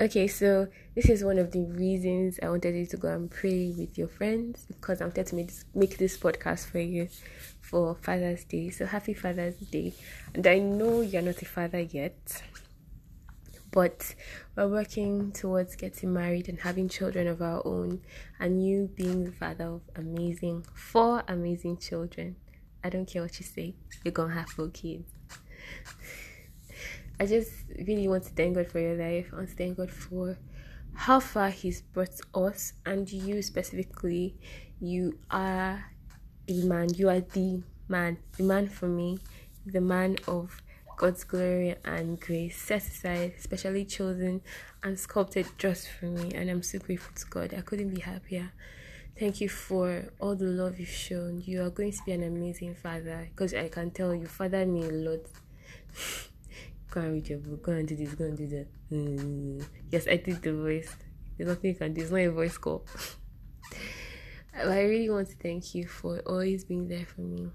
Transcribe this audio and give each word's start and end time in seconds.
Okay, 0.00 0.28
so 0.28 0.68
this 0.94 1.08
is 1.08 1.24
one 1.24 1.38
of 1.38 1.50
the 1.50 1.64
reasons 1.64 2.38
I 2.40 2.48
wanted 2.48 2.74
you 2.76 2.86
to 2.86 2.96
go 2.96 3.08
and 3.08 3.28
pray 3.28 3.74
with 3.76 3.98
your 3.98 4.06
friends 4.06 4.64
because 4.68 5.00
I'm 5.00 5.10
going 5.10 5.26
to 5.26 5.34
make 5.34 5.48
this, 5.48 5.64
make 5.74 5.98
this 5.98 6.16
podcast 6.16 6.66
for 6.70 6.78
you 6.78 7.08
for 7.60 7.96
Father's 7.96 8.44
Day. 8.44 8.70
So 8.70 8.86
happy 8.86 9.12
Father's 9.12 9.56
Day. 9.56 9.92
And 10.34 10.46
I 10.46 10.58
know 10.58 11.00
you're 11.00 11.22
not 11.22 11.42
a 11.42 11.44
father 11.44 11.80
yet, 11.80 12.42
but 13.72 14.14
we're 14.56 14.68
working 14.68 15.32
towards 15.32 15.74
getting 15.74 16.12
married 16.12 16.48
and 16.48 16.60
having 16.60 16.88
children 16.88 17.26
of 17.26 17.42
our 17.42 17.60
own, 17.66 18.00
and 18.38 18.64
you 18.64 18.90
being 18.94 19.24
the 19.24 19.32
father 19.32 19.64
of 19.64 19.82
amazing, 19.96 20.64
four 20.74 21.24
amazing 21.28 21.78
children. 21.78 22.36
I 22.84 22.88
don't 22.90 23.06
care 23.06 23.22
what 23.22 23.38
you 23.40 23.44
say, 23.44 23.74
you're 24.04 24.12
gonna 24.12 24.34
have 24.34 24.48
four 24.48 24.68
kids. 24.68 25.10
I 27.20 27.26
just 27.26 27.50
really 27.76 28.06
want 28.06 28.24
to 28.24 28.30
thank 28.30 28.54
God 28.54 28.68
for 28.68 28.78
your 28.78 28.94
life. 28.94 29.30
I 29.32 29.36
want 29.36 29.48
to 29.48 29.54
thank 29.56 29.76
God 29.76 29.90
for 29.90 30.38
how 30.94 31.20
far 31.20 31.50
He's 31.50 31.80
brought 31.82 32.20
us 32.34 32.74
and 32.86 33.10
you 33.10 33.42
specifically. 33.42 34.36
You 34.80 35.18
are 35.30 35.84
a 36.48 36.62
man. 36.62 36.94
You 36.94 37.08
are 37.08 37.20
the 37.20 37.62
man. 37.88 38.18
The 38.36 38.44
man 38.44 38.68
for 38.68 38.86
me. 38.86 39.18
The 39.66 39.80
man 39.80 40.18
of 40.28 40.62
God's 40.96 41.24
glory 41.24 41.76
and 41.84 42.20
grace 42.20 42.60
set 42.60 42.82
aside, 42.82 43.34
specially 43.38 43.84
chosen 43.84 44.40
and 44.82 44.98
sculpted 44.98 45.46
just 45.58 45.88
for 45.88 46.06
me. 46.06 46.32
And 46.34 46.48
I'm 46.48 46.62
so 46.62 46.78
grateful 46.78 47.14
to 47.16 47.26
God. 47.26 47.54
I 47.56 47.62
couldn't 47.62 47.94
be 47.94 48.00
happier. 48.00 48.52
Thank 49.18 49.40
you 49.40 49.48
for 49.48 50.04
all 50.20 50.36
the 50.36 50.44
love 50.44 50.78
you've 50.78 50.88
shown. 50.88 51.42
You 51.44 51.64
are 51.64 51.70
going 51.70 51.90
to 51.90 51.98
be 52.06 52.12
an 52.12 52.22
amazing 52.22 52.76
father 52.76 53.28
because 53.30 53.54
I 53.54 53.68
can 53.68 53.90
tell 53.90 54.14
you, 54.14 54.26
father 54.26 54.64
me 54.64 54.84
a 54.84 54.92
lot. 54.92 55.20
go 56.90 57.00
and 57.00 57.12
read 57.12 57.28
your 57.28 57.38
book, 57.38 57.62
go 57.62 57.72
and 57.72 57.86
do 57.86 57.96
this, 57.96 58.14
go 58.14 58.24
and 58.24 58.36
do 58.36 58.46
that. 58.48 58.66
Mm. 58.90 59.64
Yes, 59.90 60.06
I 60.08 60.16
did 60.16 60.42
the 60.42 60.52
voice. 60.52 60.96
There's 61.36 61.48
nothing 61.48 61.70
you 61.70 61.76
can 61.76 61.94
do, 61.94 62.02
it's 62.02 62.10
not 62.10 62.20
a 62.20 62.30
voice 62.30 62.58
call. 62.58 62.84
I 64.54 64.82
really 64.82 65.08
want 65.08 65.28
to 65.28 65.36
thank 65.36 65.74
you 65.74 65.86
for 65.86 66.18
always 66.20 66.64
being 66.64 66.88
there 66.88 67.06
for 67.06 67.20
me 67.20 67.48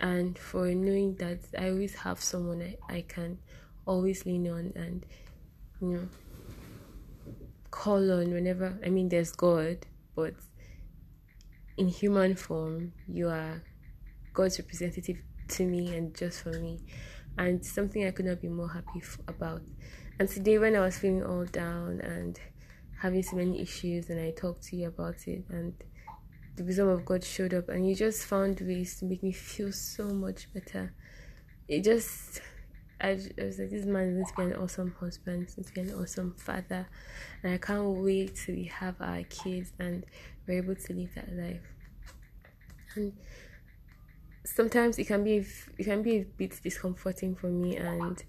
and 0.00 0.36
for 0.36 0.66
knowing 0.66 1.14
that 1.16 1.38
I 1.56 1.70
always 1.70 1.94
have 1.94 2.20
someone 2.20 2.62
I, 2.62 2.94
I 2.94 3.00
can 3.02 3.38
always 3.86 4.26
lean 4.26 4.48
on 4.48 4.72
and, 4.74 5.06
you 5.80 5.88
know, 5.88 6.08
call 7.70 8.10
on 8.10 8.32
whenever. 8.32 8.76
I 8.84 8.88
mean, 8.88 9.08
there's 9.08 9.30
God, 9.30 9.86
but 10.16 10.34
in 11.76 11.88
human 11.88 12.34
form, 12.34 12.92
you 13.06 13.28
are 13.28 13.62
God's 14.32 14.58
representative 14.58 15.18
to 15.48 15.64
me 15.64 15.94
and 15.94 16.14
just 16.14 16.42
for 16.42 16.52
me 16.52 16.80
and 17.38 17.64
something 17.64 18.06
I 18.06 18.10
could 18.10 18.26
not 18.26 18.40
be 18.40 18.48
more 18.48 18.68
happy 18.68 19.00
f- 19.02 19.18
about. 19.28 19.62
And 20.18 20.28
today, 20.28 20.58
when 20.58 20.76
I 20.76 20.80
was 20.80 20.98
feeling 20.98 21.24
all 21.24 21.44
down 21.44 22.00
and 22.00 22.38
having 23.00 23.22
so 23.22 23.36
many 23.36 23.60
issues, 23.60 24.08
and 24.08 24.20
I 24.20 24.30
talked 24.30 24.62
to 24.64 24.76
you 24.76 24.88
about 24.88 25.26
it, 25.26 25.44
and 25.50 25.74
the 26.56 26.64
wisdom 26.64 26.88
of 26.88 27.04
God 27.04 27.22
showed 27.22 27.52
up, 27.52 27.68
and 27.68 27.88
you 27.88 27.94
just 27.94 28.24
found 28.24 28.60
ways 28.60 28.98
to 29.00 29.04
make 29.04 29.22
me 29.22 29.32
feel 29.32 29.72
so 29.72 30.08
much 30.08 30.52
better. 30.54 30.94
It 31.68 31.84
just, 31.84 32.40
I, 33.00 33.08
I 33.08 33.44
was 33.44 33.58
like, 33.58 33.70
this 33.70 33.84
man 33.84 34.22
is 34.24 34.32
going 34.32 34.48
to 34.48 34.54
be 34.54 34.58
an 34.58 34.64
awesome 34.64 34.94
husband, 34.98 35.48
going 35.54 35.64
to 35.64 35.72
be 35.74 35.80
an 35.82 35.94
awesome 35.94 36.34
father, 36.38 36.88
and 37.42 37.52
I 37.52 37.58
can't 37.58 37.84
wait 37.84 38.36
till 38.36 38.54
we 38.54 38.64
have 38.64 38.94
our 39.00 39.22
kids 39.24 39.72
and 39.78 40.04
we're 40.46 40.62
able 40.62 40.76
to 40.76 40.92
live 40.94 41.14
that 41.14 41.30
life. 41.36 41.60
And 42.94 43.12
sometimes 44.46 44.98
it 44.98 45.06
can 45.06 45.24
be 45.24 45.44
it 45.78 45.84
can 45.84 46.02
be 46.02 46.18
a 46.18 46.24
bit 46.24 46.60
discomforting 46.62 47.34
for 47.34 47.48
me 47.48 47.76
and 47.76 48.22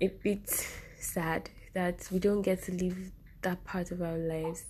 a 0.00 0.08
bit 0.08 0.68
sad 0.98 1.50
that 1.74 2.08
we 2.10 2.18
don't 2.18 2.42
get 2.42 2.62
to 2.64 2.72
live 2.72 3.12
that 3.42 3.62
part 3.64 3.90
of 3.90 4.02
our 4.02 4.16
lives 4.16 4.64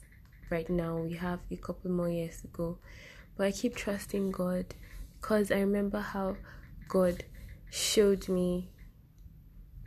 right 0.51 0.69
now. 0.69 0.97
We 0.97 1.15
have 1.15 1.41
a 1.51 1.57
couple 1.57 1.91
more 1.91 2.09
years 2.09 2.41
to 2.43 2.49
go. 2.49 2.79
But 3.37 3.47
I 3.47 3.53
keep 3.53 3.77
trusting 3.77 4.33
God 4.33 4.67
because 5.20 5.51
I 5.51 5.61
remember 5.61 6.01
how 6.01 6.36
God 6.89 7.25
showed 7.70 8.29
me 8.29 8.70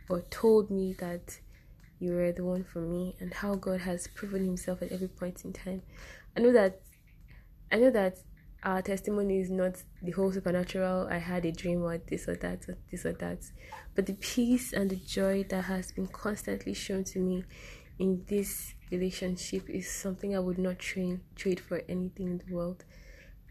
or 0.08 0.22
told 0.30 0.70
me 0.70 0.94
that 0.94 1.38
you 1.98 2.12
were 2.14 2.32
the 2.32 2.44
one 2.44 2.64
for 2.64 2.80
me 2.80 3.16
and 3.20 3.34
how 3.34 3.54
God 3.54 3.80
has 3.80 4.06
proven 4.08 4.44
himself 4.44 4.82
at 4.82 4.92
every 4.92 5.08
point 5.08 5.44
in 5.44 5.52
time. 5.52 5.82
I 6.36 6.40
know 6.40 6.52
that 6.52 6.80
I 7.70 7.76
know 7.76 7.90
that 7.90 8.18
our 8.62 8.82
testimony 8.82 9.40
is 9.40 9.50
not 9.50 9.82
the 10.02 10.10
whole 10.12 10.32
supernatural. 10.32 11.08
I 11.10 11.18
had 11.18 11.44
a 11.44 11.52
dream 11.52 11.82
or 11.82 11.98
this 11.98 12.28
or 12.28 12.36
that 12.36 12.68
or 12.68 12.76
this 12.90 13.06
or 13.06 13.12
that. 13.14 13.38
But 13.94 14.06
the 14.06 14.14
peace 14.14 14.72
and 14.72 14.90
the 14.90 14.96
joy 14.96 15.44
that 15.48 15.64
has 15.64 15.92
been 15.92 16.08
constantly 16.08 16.74
shown 16.74 17.04
to 17.04 17.18
me 17.18 17.44
in 18.00 18.24
this 18.28 18.74
relationship 18.90 19.68
is 19.68 19.88
something 19.88 20.34
i 20.34 20.38
would 20.38 20.58
not 20.58 20.78
train 20.78 21.20
trade 21.36 21.60
for 21.60 21.82
anything 21.88 22.26
in 22.26 22.42
the 22.44 22.54
world 22.54 22.84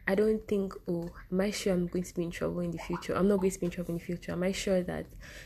I 0.09 0.15
don't 0.15 0.47
think, 0.47 0.73
oh, 0.87 1.07
am 1.31 1.39
I 1.39 1.51
sure 1.51 1.71
I'm 1.71 1.85
going 1.85 2.03
to 2.03 2.15
be 2.15 2.23
in 2.23 2.31
trouble 2.31 2.61
in 2.61 2.71
the 2.71 2.79
future? 2.79 3.13
I'm 3.13 3.27
not 3.27 3.41
going 3.41 3.51
to 3.51 3.59
be 3.59 3.67
in 3.67 3.71
trouble 3.71 3.91
in 3.91 3.99
the 3.99 4.03
future. 4.03 4.31
Am 4.31 4.41
I 4.41 4.51
sure 4.51 4.81
that 4.81 5.05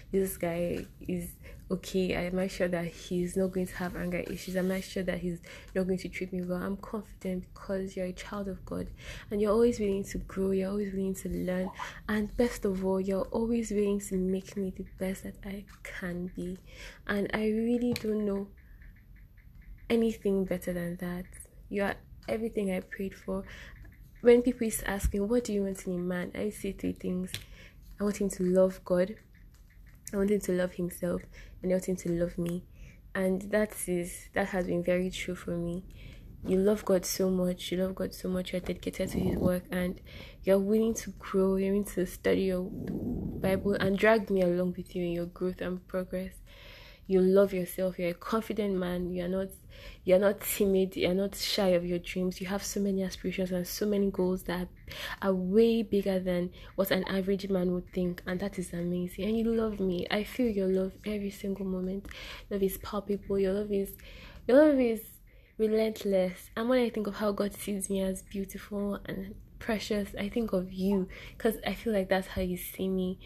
this 0.09 0.37
guy 0.37 0.85
is 1.05 1.31
okay? 1.69 2.13
Am 2.13 2.39
I 2.39 2.47
sure 2.47 2.69
that 2.69 2.85
he's 2.85 3.35
not 3.35 3.51
going 3.51 3.67
to 3.67 3.75
have 3.75 3.97
anger 3.97 4.19
issues? 4.19 4.55
Am 4.55 4.71
I 4.71 4.79
sure 4.79 5.03
that 5.03 5.19
he's 5.19 5.41
not 5.75 5.85
going 5.87 5.97
to 5.97 6.07
treat 6.07 6.31
me 6.31 6.43
well? 6.43 6.63
I'm 6.63 6.77
confident 6.77 7.43
because 7.53 7.97
you're 7.97 8.05
a 8.05 8.13
child 8.13 8.47
of 8.47 8.65
God 8.65 8.87
and 9.29 9.41
you're 9.41 9.51
always 9.51 9.81
willing 9.81 10.05
to 10.05 10.17
grow, 10.19 10.51
you're 10.51 10.69
always 10.69 10.93
willing 10.93 11.15
to 11.15 11.27
learn, 11.27 11.69
and 12.07 12.33
best 12.37 12.63
of 12.63 12.85
all, 12.85 13.01
you're 13.01 13.27
always 13.31 13.69
willing 13.69 13.99
to 13.99 14.15
make 14.15 14.55
me 14.55 14.71
the 14.77 14.85
best 14.97 15.23
that 15.25 15.35
I 15.43 15.65
can 15.83 16.31
be. 16.37 16.57
And 17.05 17.29
I 17.33 17.49
really 17.49 17.91
don't 17.91 18.25
know 18.25 18.47
anything 19.89 20.45
better 20.45 20.71
than 20.71 20.95
that. 21.01 21.25
You 21.67 21.83
are 21.83 21.95
everything 22.29 22.71
I 22.73 22.79
prayed 22.79 23.13
for 23.13 23.43
when 24.23 24.41
people 24.41 24.65
is 24.65 24.81
asking, 24.85 25.27
What 25.27 25.43
do 25.43 25.53
you 25.53 25.63
want 25.63 25.85
in 25.85 25.95
a 25.95 25.97
man? 25.97 26.31
I 26.33 26.49
say 26.49 26.71
three 26.71 26.93
things. 26.93 27.29
I 27.99 28.05
want 28.05 28.21
him 28.21 28.29
to 28.29 28.43
love 28.43 28.79
God, 28.85 29.15
I 30.13 30.17
want 30.17 30.31
him 30.31 30.39
to 30.39 30.53
love 30.53 30.73
himself, 30.73 31.21
and 31.61 31.71
I 31.71 31.75
want 31.75 31.89
him 31.89 31.97
to 31.97 32.11
love 32.11 32.37
me. 32.37 32.63
And 33.13 33.41
that 33.51 33.75
is 33.87 34.29
that 34.33 34.47
has 34.47 34.65
been 34.65 34.81
very 34.81 35.11
true 35.11 35.35
for 35.35 35.51
me. 35.51 35.83
You 36.45 36.57
love 36.57 36.85
God 36.85 37.05
so 37.05 37.29
much, 37.29 37.71
you 37.71 37.77
love 37.77 37.95
God 37.95 38.13
so 38.13 38.29
much, 38.29 38.53
you're 38.53 38.61
dedicated 38.61 39.09
to 39.09 39.19
his 39.19 39.37
work 39.37 39.63
and 39.71 40.01
you're 40.43 40.59
willing 40.59 40.93
to 40.95 41.11
grow, 41.11 41.55
you're 41.55 41.71
willing 41.71 41.85
to 41.95 42.05
study 42.05 42.43
your 42.43 42.63
Bible 42.63 43.73
and 43.73 43.97
drag 43.97 44.29
me 44.29 44.41
along 44.41 44.73
with 44.75 44.95
you 44.95 45.03
in 45.03 45.11
your 45.11 45.27
growth 45.27 45.61
and 45.61 45.85
progress 45.87 46.33
you 47.07 47.19
love 47.19 47.53
yourself 47.53 47.99
you're 47.99 48.11
a 48.11 48.13
confident 48.13 48.75
man 48.75 49.11
you're 49.11 49.27
not 49.27 49.47
you're 50.03 50.19
not 50.19 50.41
timid 50.41 50.95
you're 50.95 51.13
not 51.13 51.35
shy 51.35 51.69
of 51.69 51.85
your 51.85 51.99
dreams. 51.99 52.41
You 52.41 52.47
have 52.47 52.63
so 52.63 52.79
many 52.79 53.03
aspirations 53.03 53.51
and 53.51 53.67
so 53.67 53.85
many 53.85 54.11
goals 54.11 54.43
that 54.43 54.67
are 55.21 55.33
way 55.33 55.83
bigger 55.83 56.19
than 56.19 56.51
what 56.75 56.91
an 56.91 57.03
average 57.05 57.49
man 57.49 57.71
would 57.71 57.91
think 57.93 58.21
and 58.27 58.39
that 58.39 58.59
is 58.59 58.73
amazing. 58.73 59.25
And 59.25 59.37
you 59.37 59.53
love 59.53 59.79
me. 59.79 60.05
I 60.11 60.23
feel 60.23 60.47
your 60.47 60.67
love 60.67 60.93
every 61.05 61.31
single 61.31 61.65
moment. 61.65 62.07
Love 62.49 62.63
is 62.63 62.77
palpable. 62.79 63.39
Your 63.39 63.53
love 63.53 63.71
is 63.71 63.93
your 64.47 64.65
love 64.65 64.79
is 64.79 65.01
relentless. 65.57 66.49
And 66.57 66.69
when 66.69 66.83
i 66.83 66.89
think 66.89 67.07
of 67.07 67.15
how 67.15 67.31
god 67.31 67.53
sees 67.53 67.89
me 67.89 68.01
as 68.01 68.23
beautiful 68.23 68.99
and 69.05 69.35
precious 69.59 70.09
i 70.19 70.27
think 70.27 70.51
of 70.51 70.73
you 70.73 71.07
because 71.37 71.55
i 71.65 71.73
feel 71.73 71.93
like 71.93 72.09
that's 72.09 72.27
how 72.27 72.41
you 72.41 72.57
see 72.57 72.89
me. 72.89 73.19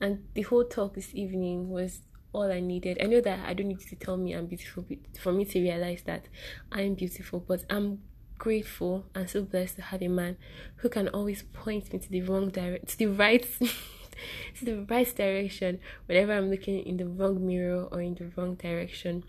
And 0.00 0.24
the 0.34 0.42
whole 0.42 0.64
talk 0.64 0.94
this 0.94 1.14
evening 1.14 1.70
was 1.70 2.00
all 2.34 2.50
I 2.50 2.60
needed. 2.60 2.98
I 3.02 3.06
know 3.06 3.20
that 3.20 3.40
I 3.46 3.54
don't 3.54 3.68
need 3.68 3.80
to 3.80 3.96
tell 3.96 4.16
me 4.16 4.34
I'm 4.34 4.46
beautiful 4.46 4.84
for 5.20 5.32
me 5.32 5.44
to 5.46 5.60
realize 5.60 6.02
that 6.02 6.26
I'm 6.72 6.94
beautiful, 6.94 7.40
but 7.40 7.64
I'm 7.70 8.00
grateful 8.36 9.06
and 9.14 9.30
so 9.30 9.42
blessed 9.42 9.76
to 9.76 9.82
have 9.82 10.02
a 10.02 10.08
man 10.08 10.36
who 10.76 10.88
can 10.88 11.08
always 11.08 11.42
point 11.42 11.92
me 11.92 11.98
to 12.00 12.10
the 12.10 12.20
wrong 12.22 12.50
direct 12.50 12.88
to 12.88 12.98
the 12.98 13.06
right 13.06 13.46
to 14.56 14.64
the 14.64 14.84
right 14.90 15.14
direction 15.16 15.78
whenever 16.06 16.32
I'm 16.32 16.50
looking 16.50 16.80
in 16.80 16.96
the 16.96 17.06
wrong 17.06 17.46
mirror 17.46 17.84
or 17.90 18.02
in 18.02 18.14
the 18.14 18.30
wrong 18.36 18.56
direction. 18.56 19.24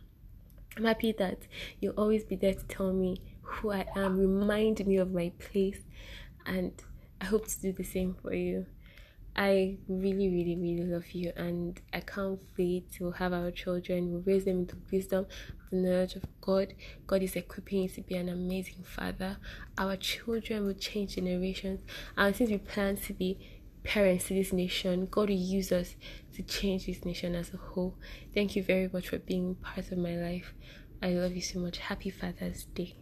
I'm 0.78 0.86
happy 0.86 1.14
that 1.14 1.48
you'll 1.80 1.94
always 1.94 2.24
be 2.26 2.36
there 2.36 2.54
to 2.54 2.64
tell 2.66 2.92
me 2.92 3.22
who 3.42 3.72
I 3.72 3.86
am, 3.96 4.18
remind 4.18 4.86
me 4.86 4.98
of 4.98 5.14
my 5.14 5.32
place, 5.40 5.80
and 6.46 6.74
I 7.22 7.26
hope 7.26 7.48
to 7.48 7.62
do 7.62 7.72
the 7.72 7.84
same 7.84 8.16
for 8.22 8.34
you. 8.34 8.66
I 9.38 9.78
really, 9.90 10.30
really, 10.30 10.56
really 10.56 10.86
love 10.86 11.12
you, 11.12 11.34
and 11.36 11.80
I 11.94 12.00
can't 12.00 12.40
wait 12.58 12.92
to 12.94 13.12
have 13.12 13.34
our 13.34 13.52
children. 13.52 14.12
We'll 14.12 14.22
raise 14.22 14.46
them 14.46 14.60
into 14.60 14.78
wisdom, 14.92 15.26
the 15.72 15.78
knowledge 15.78 16.16
of 16.16 16.24
God. 16.40 16.74
God 17.06 17.22
is 17.22 17.36
equipping 17.36 17.84
you 17.84 17.90
to 17.90 18.02
be 18.02 18.16
an 18.16 18.30
amazing 18.30 18.84
father. 18.84 19.38
Our 19.78 19.98
children 19.98 20.66
will 20.66 20.74
change 20.74 21.16
generations, 21.16 21.82
and 22.16 22.36
since 22.36 22.50
we 22.50 22.60
plan 22.60 22.96
to 22.96 23.14
be 23.14 23.38
parents 23.84 24.28
to 24.28 24.34
this 24.34 24.54
nation, 24.54 25.08
God 25.12 25.30
will 25.30 25.36
use 25.36 25.72
us 25.72 25.96
to 26.36 26.42
change 26.42 26.86
this 26.86 27.04
nation 27.04 27.36
as 27.36 27.54
a 27.54 27.58
whole. 27.58 27.98
Thank 28.34 28.56
you 28.56 28.64
very 28.64 28.90
much 28.92 29.10
for 29.10 29.20
being 29.20 29.56
part 29.56 29.92
of 29.92 29.98
my 29.98 30.16
life. 30.16 30.54
I 31.02 31.10
love 31.10 31.36
you 31.36 31.42
so 31.42 31.60
much. 31.60 31.78
Happy 31.78 32.10
Father's 32.10 32.66
Day. 32.66 32.96